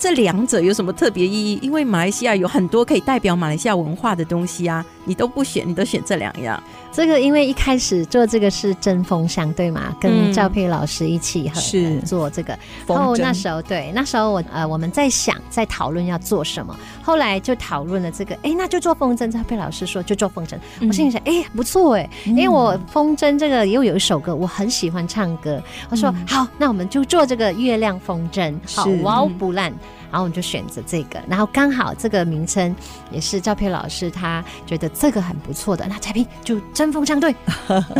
[0.00, 1.58] 这两者有什么特别意义？
[1.60, 6.62] 因为马来西亚有很多可以代表马来西亚文化的东西啊，你都不选，你都选这两样。
[6.92, 9.94] 这个因为一开始做这个是针锋相，对嘛？
[10.00, 12.58] 跟赵佩老师一起合是做这个。
[12.86, 19.30] 然后那时候对，那时候我呃我们在想在讨论要做什么，后来就讨论了这个，哎，那就做风筝。
[19.30, 29.72] 赵佩老师说就做风筝，嗯、我心里想，哎，不错哎，因为我风筝这个又有一首歌我很喜欢唱歌，我说、嗯、好，那我们就做这个月亮风筝，好哇哦不烂。
[30.10, 32.74] 然后我们就选择这个，然后刚好这个名称
[33.12, 37.32] 也是赵佩老师他觉得这个很不错的，那嘉宾就针锋相对，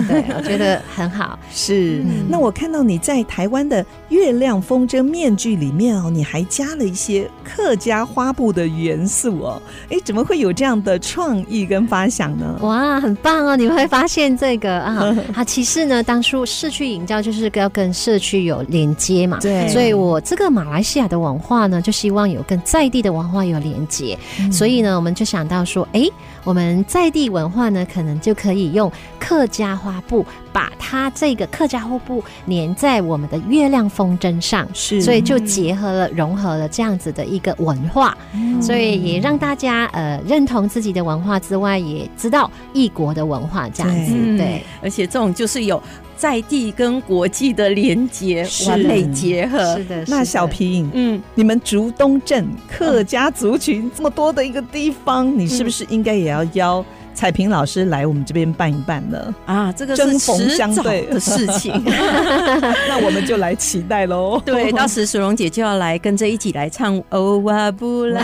[0.08, 1.38] 对，我觉得很好。
[1.54, 12.58] 是，嗯、那我看到你在台湾的月亮风筝面具里面哦，你还加了一些客家花布的元素哦，哎，怎么会有这样的创意跟发想呢？
[12.62, 13.56] 哇，很棒哦！
[13.56, 21.99] 你会发现这个啊，好， 其实呢，当初社区营造就是要跟社区有连接嘛，对，所以我这个马来西亚的文化呢，就是。
[22.01, 26.09] 希望有跟在地的文化有连接，嗯、所以呢，我们就想到说，哎，
[26.44, 45.82] 我们在地文化呢，可能就可以用客家花布，把它这个客家花布粘在我们的月亮风筝上，是，所以就结合了、融合了这样子的一个文化，嗯、所以也让大家呃认同自己的文化之外，也知道异国的文化这样子，对，对，而且这种就是有。
[46.20, 50.04] 在地跟国际的连接完美结合，是的。
[50.06, 56.84] 那小平，嗯，你们竹东镇客家族群这么多的一个地方，你是不是应该也要邀
[57.14, 59.34] 彩萍老师来我们这边办一办了？
[59.46, 64.40] 啊，这个是针锋相对的事情， 那我们就来期待喽。
[64.44, 68.22] 对，到时淑荣姐就要来跟着一起来唱欧哇布拉，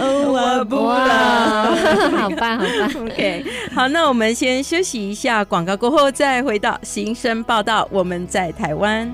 [0.00, 1.64] 欧 哇布拉，
[2.16, 3.04] 好棒，好棒。
[3.04, 3.44] OK，
[3.74, 7.86] 好，那我们先休息一下，广告过后再回到新生报道。
[7.90, 9.10] 我们在台湾。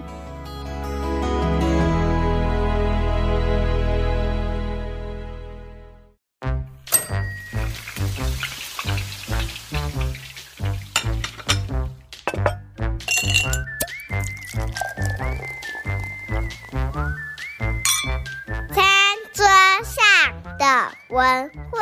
[21.16, 21.24] 文
[21.70, 21.80] 化。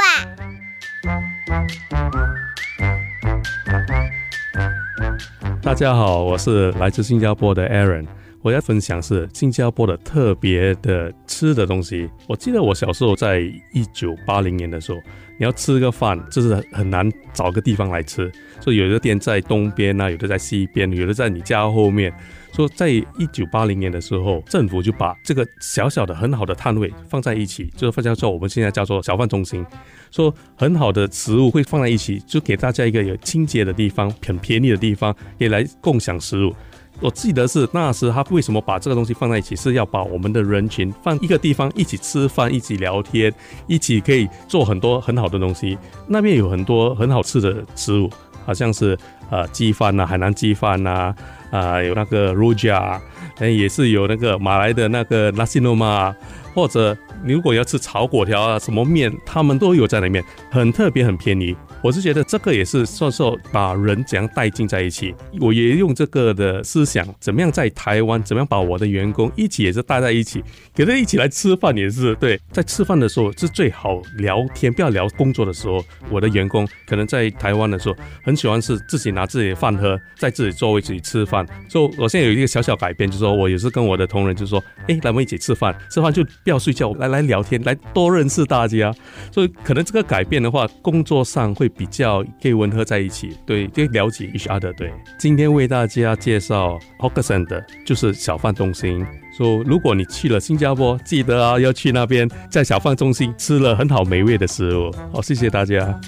[5.61, 8.07] 大家好，我是来自新加坡的 Aaron。
[8.45, 12.11] 我要分享是新加坡的特别的吃的东西。
[12.27, 13.41] 我记得我小时候在
[13.73, 14.99] 一九八零年的时候，
[15.39, 18.31] 你要吃个饭，就是很难找个地方来吃，
[18.61, 22.13] 所以有的店在东边啊，有的在西边，有的在你家后面。
[22.53, 29.65] 说在一九八零年的时候，政府就把这个小小的很好的摊位放在一起，就是叫做我们现在叫做小贩中心。
[30.11, 36.55] 说很好的食物会放在一起，就给大家一个有清洁的地方，很便宜的地方，也来共享食物。
[37.01, 43.33] 我记得是那时他为什么把这个东西放在一起，是要把我们的人群放一个地方，一起吃饭，一起聊天，
[43.67, 45.77] 一起可以做很多很好的东西。
[46.07, 48.09] 那边有很多很好吃的食物，
[48.47, 48.97] 好像是
[49.31, 51.15] 呃鸡饭呐，海南鸡饭呐。
[51.51, 52.99] 啊，有那个 Rojak，
[53.39, 56.17] 也是有那个马来的那个 nasi l m a
[56.55, 61.55] 或者你如果要吃炒粿条啊，什么面，他们都有在里面，很特别，很便宜。
[61.83, 70.43] 我是觉得这个也是算是把人怎样带进在一起，我也用这个的思想，怎么样在台湾，怎么样把我的员工一起也是带在一起，
[70.75, 75.85] 给他一起来吃饭也是对，在吃饭的时候是最好聊天，不要聊工作的时候。
[76.11, 81.45] 我的员工可能在台湾的时候很喜欢是自己拿自己的饭喝，在自己座位自己吃饭。
[81.69, 88.95] 所以我现在有一个小小改变，就是说我也是跟我的同仁就说，哎，来我们一起吃饭，吃饭就不要睡觉，来来聊天，来多认识大家。
[89.33, 91.65] 所以可能这个改变的话，工作上会。
[91.77, 94.73] 比较可以吻合在一起，对，就了解 each other。
[94.77, 99.05] 对，今天为大家介绍 Hawker Centre，就是小贩中心。
[99.37, 104.95] 说如果你去了新加坡，记得啊要去那边，在小贩中心吃了很好美味的食物。
[105.13, 106.01] 好，谢谢大家。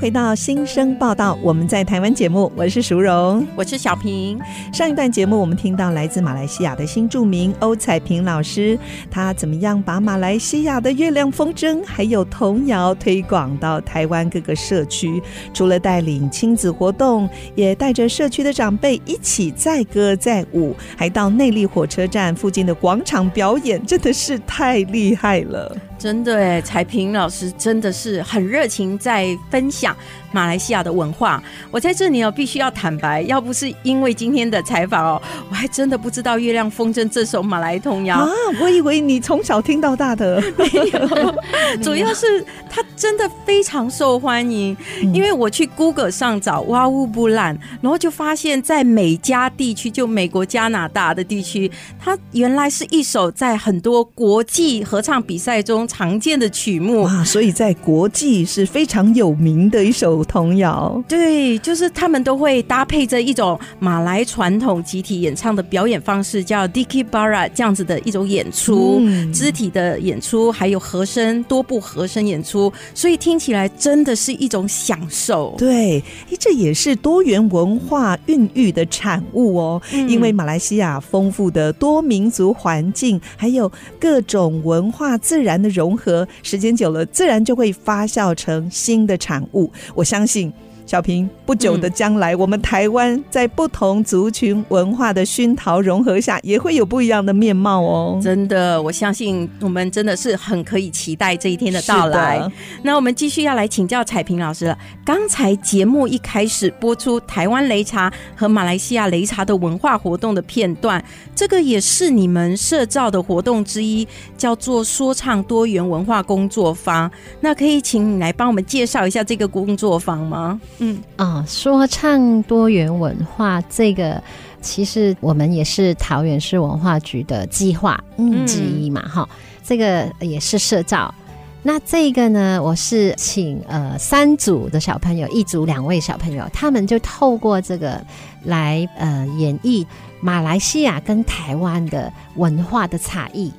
[0.00, 4.40] 回到新生报道，我们在台湾节目，我是淑荣，我是小平。
[4.72, 8.78] 上一段节目我们听到来自马来西亚的新著名欧彩萍老师，
[9.10, 15.22] 他怎么样把马来西亚的月亮风筝还有童谣推广到台湾各个社区？
[15.52, 25.76] 除了带领亲子活动，也带着社区的长辈一起载歌载舞，还到内力火车站附近的广场表演，真的是太厉害了。
[26.00, 29.94] 真的哎，彩萍老师真的是很热情，在分享。
[30.32, 31.42] 马来西亚的文化。
[31.70, 38.30] 我在这里哦，必须要坦白，要不是因为今天的采访哦，我还真的不知道《月亮风筝》这首马来童谣啊！
[38.60, 44.76] 我以为你从小听到大的，没有，主要是它真的非常受欢迎。
[45.02, 61.02] 嗯、因为我去 Google 上找哇乌布兰，然后就发现，在美加地区，就美国、加拿大的地区，它原来是一首在很多国际合唱比赛中常见的曲目啊，所以在国际是非常有名的一首童谣。
[61.08, 75.54] 对，就是他们都会搭配着一种马来传统集体演唱的表演方式，叫 Dikir Barat 这样子的一种演出，嗯、肢体的演出，还有和声多部和声演出，所以听起来真的是一种享受。
[75.58, 76.02] 对，
[76.38, 79.82] 这也是多元文化孕育的产物哦。
[79.92, 89.70] 嗯、因为马来西亚丰富的多民族环境，还有各种文化自然的融合，时间久了，自然就会发酵成新的产物。
[89.94, 90.52] 我相信。
[90.90, 98.18] 小平，不久的将来，嗯、我们台湾在不同族群文化的熏陶融合下，也会有不一样的面貌哦。
[98.20, 102.44] 真的，我相信我们真的是很可以期待这一天的到来。
[102.82, 104.76] 那我们继续要来请教彩萍老师了。
[105.04, 111.00] 刚才节目一开始播出台湾擂茶和马来西亚擂茶的文化活动的片段，
[111.36, 117.08] 这个也是你们社造的活动之一，叫做说唱多元文化工作坊。
[117.40, 120.60] 那可以请你来帮我们介绍一下这个工作坊吗？
[120.80, 124.22] 嗯啊，说唱多元文化这个，
[124.60, 128.02] 其实我们也是桃园市文化局的计划
[128.46, 131.14] 之一嘛，哈、嗯，这个也是社造。
[131.62, 138.02] 那这个呢，我是请呃三组的小朋友，一组两位小朋友，他们就透过这个
[138.44, 139.86] 来呃演绎
[140.22, 143.52] 马来西亚跟台湾的文化的差异。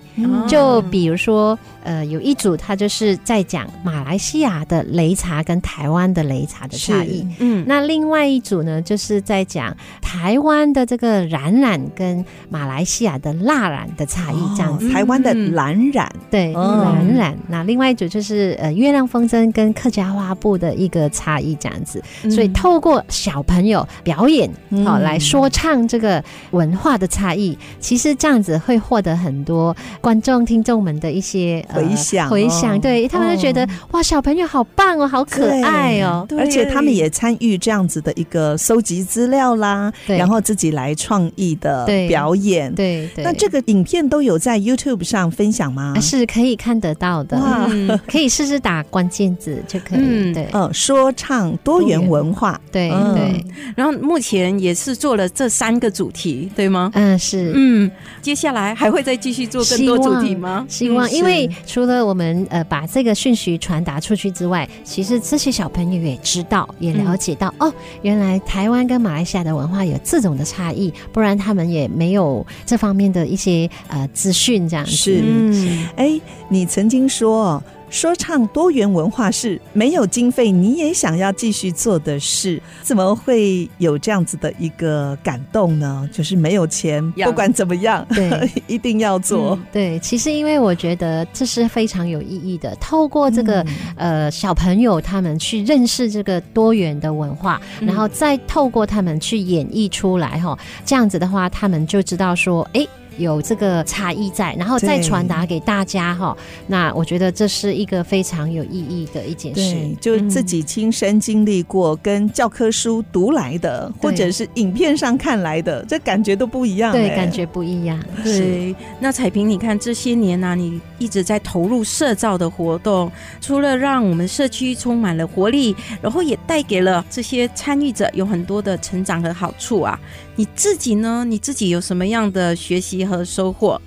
[0.47, 14.87] 就比如说，呃，有一组他就是在讲马来西亚的擂茶跟台湾的擂茶的差异，嗯，那另外一组呢，就是在讲台湾的这个染染跟马来西亚的蜡染的差异，这样子。
[14.87, 17.37] 哦、台湾的蓝染，对，蓝染。
[17.47, 22.03] 那另外一组就是呃月亮风筝跟客家花布的一个差异，这样子。
[22.29, 24.49] 所以透过小朋友表演，
[24.83, 29.75] 好、嗯、来说唱这个文化的差异，其实这样子会获得很多。
[30.01, 43.07] 观众、听众们的一些回想、呃，回想，对他们就觉得、哦、哇，小朋友好棒哦，好可爱哦，而且他们也参与这样子的一个收集资料啦，对然后自己来创意的表演，对对。
[43.15, 45.93] 对对，那这个影片都有在 YouTube 上分享吗？
[46.01, 49.99] 是可以看得到的，哇嗯、可以试试打关键字就可以。
[50.01, 52.97] 嗯、对，嗯，说唱多元文化，对对。
[52.97, 53.45] 嗯、对
[53.75, 56.89] 然后目前也是做了这三个主题，对吗？
[56.95, 57.51] 嗯，是。
[57.53, 57.89] 嗯，
[58.21, 59.90] 接下来还会再继续做更多。
[59.97, 60.65] 主题吗？
[60.67, 74.91] 希望，因为除了我们呃把这个讯息传达出去之外，其实这些小朋友也知道，也了解到、嗯、哦，原来台湾跟马来西亚的文化有这种的差异，不然他们也没有这方面的一些呃资讯这样子。
[74.91, 76.19] 是，嗯，哎，
[76.49, 77.61] 你曾经说。
[77.91, 86.09] 说唱多元文化是没有经费，你也想要继续做的事，怎么会有这样子的一个感动呢？
[86.11, 89.55] 就是没有钱，不管怎么样，对， 一定要做。
[89.55, 89.63] 嗯。
[89.73, 102.87] 对，其实因为我觉得这是非常有意义的，透过这个、嗯、呃小朋友他们去认识这个多元的文化，然后再透过他们去演绎出来哈，这样子的话，他们就知道说，哎。
[103.17, 106.35] 有这个差异在，然后再传达给大家哈。
[106.67, 116.91] 那我觉得这是一个非常有意义的一件事，就自己亲身经历过，跟教科书读来的，嗯、或者是影片上看来的，这感觉都不一样。
[116.91, 118.01] 对，感觉不一样。
[118.23, 129.99] 对，那彩萍，你看这些年呢、啊，你一直在投入社造的活动，除了让我们社区充满了活力，然后也带给了这些参与者有很多的成长和好处啊。
[130.35, 131.25] 你自己呢？
[131.27, 133.79] 你自己有什么样的学习和收获？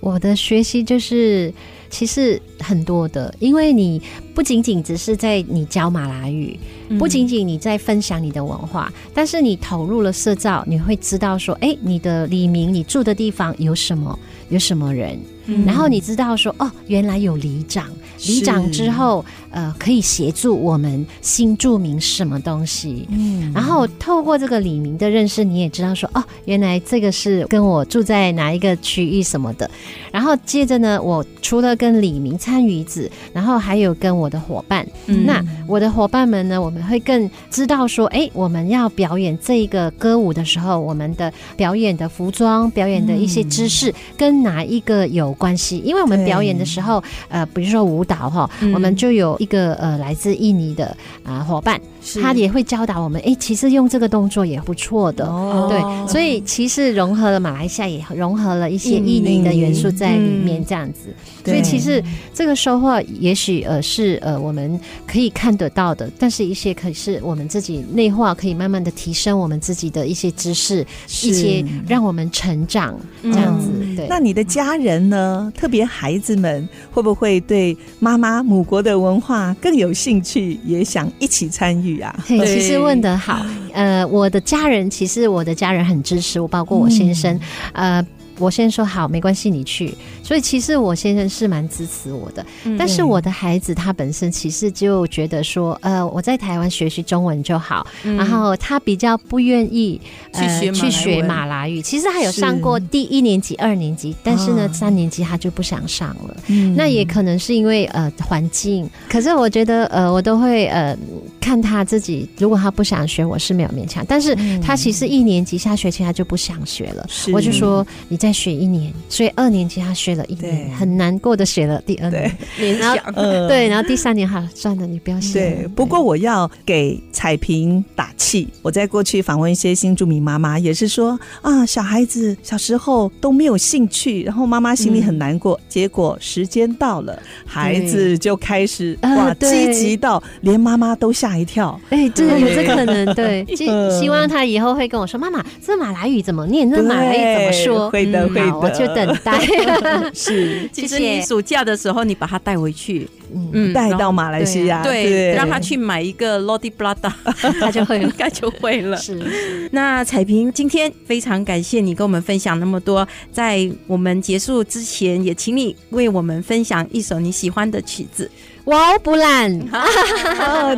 [0.00, 1.52] 我的学习就是
[1.88, 4.02] 其实很多的，因为你
[4.34, 6.58] 不仅仅只是在你教马来语，
[6.88, 14.18] 嗯、不仅仅你在分享你的文化，但是你投入了社造，你会知道说，哎，你的里民，你住的地方有什么，
[14.48, 17.88] 有什么人，嗯、然后你知道说，哦，原来有里长。
[18.24, 23.04] 里长之后，呃，可以协助我们新住民什么东西？
[23.10, 29.68] 嗯，然后透过这个李明的认识，你也知道说，哦，原来这个是跟我住在哪一个区域什么的。
[30.12, 34.86] 然后接着呢，我除了跟李明参与子，然后还有跟我的伙伴。
[35.06, 45.78] 嗯，那我的伙伴们呢，我们会更知道说，哎，我们要表演这一个歌舞的时候，我们的表演的服装、表演的一些知识跟哪一个有关系？
[45.84, 48.22] 因为我们表演的时候，呃，比如说舞蹈。
[48.32, 51.78] 哈，嗯、我们就有一个呃来自印尼的啊伙伴，
[52.22, 55.26] 他也会教导我们，哎，其实用这个动作也不错的。
[55.26, 61.14] 哦，对，所以其实融合了马来西亚，也融合了一些印尼的元素在里面，这样子。
[61.44, 62.02] 所以其实
[62.32, 73.70] 这个收获，也许呃是呃我们可以看得到的，但是一些可是我们自己内化，可以慢慢的提升我们自己的一些知识，一些让我们成长这样子。
[73.96, 75.52] 对，那你的家人呢？
[75.56, 82.14] 特别孩子们会不会对妈妈母国的文化更有兴趣，也想一起参与啊？
[82.26, 83.44] 嘿，其实问得好。
[83.72, 87.34] 呃，我的家人其实我的家人很支持我，包括我先生，
[87.74, 88.06] 嗯、呃。
[88.38, 89.94] 我先说好，没关系，你去。
[90.22, 100.00] 所以其实我先生是蛮支持我的，嗯、但是我的孩子他本身其实就觉得说，呃，我在台湾学习中文就好，嗯、然后他比较不愿意
[100.32, 101.80] 呃去学，去学马来语。
[101.80, 106.36] 其实他有上过第一年级、二年级，但是呢，哦、三年级他就不想上了。
[106.48, 108.88] 嗯、那也可能是因为呃环境。
[109.08, 110.96] 可是我觉得呃，我都会呃
[111.40, 114.04] 看他自己，如果他不想学，我是没有勉强。
[114.08, 118.32] 但是他其实一年级下学期他就不想学了，我就说你再。
[118.32, 122.30] 学一年，所以二年级他学了一年，很难过的学了第二年，
[122.78, 123.12] 然后
[123.48, 125.32] 对，然后第三年哈，算了，你不要学。
[125.32, 128.48] 对，不过我要给彩萍打气。
[128.62, 135.60] 我在过去访问一些新住民妈妈，也是说啊，小孩子小时候都没有兴趣，然后妈妈心里很难过。
[135.68, 141.78] 结果时间到了，孩子就开始哇，积极到连妈妈都吓一跳。
[141.90, 143.14] 哎，真的有这可能？
[143.14, 143.44] 对，
[144.00, 146.70] 希望他以后会跟我说，妈妈，这马来语怎么念？
[146.70, 147.90] 这马来语怎么说？
[147.90, 148.22] 会的。
[148.28, 149.38] 会的，我就等待。
[150.14, 153.08] 是， 其实你暑假的时候，你把他带回去，
[153.52, 157.12] 嗯，带到马来西亚，对，让他去买一个 Lodi Blada，
[157.60, 158.96] 他就会，应该就会了。
[158.96, 159.68] 是。
[159.72, 168.30] 那彩萍今天非常感谢你跟我们分享那么多，在我们结束之前，也请你为我们分享一首你喜欢的曲子。
[168.66, 169.50] 哇哦，不 烂，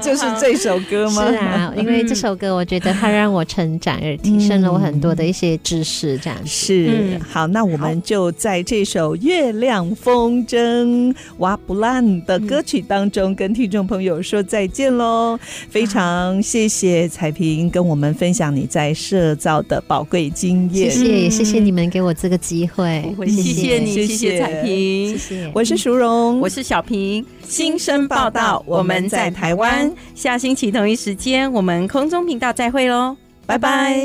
[0.01, 1.31] 就是这首歌吗？
[1.31, 6.17] 是啊，因为这首歌我觉得它让我成长，而提升了我很多的一些知识。
[6.19, 15.39] 这样是、嗯、好，那我们就在这首《月亮风筝哇不烂》的歌曲当中跟听众朋友说再见喽！
[15.69, 25.51] 非常谢谢彩萍跟我们分享你在社造的宝贵经验，谢谢，谢谢你们给我这个机会，谢谢你，谢谢彩萍，谢谢。
[25.53, 29.93] 我是淑荣，我是小萍，新生报道，我们在台湾。
[30.15, 33.17] 下星期同一时间，我们空中频道再会喽，
[33.47, 34.01] 拜拜。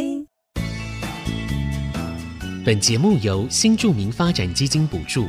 [2.65, 5.27] 本节目由新著名发展基金补助。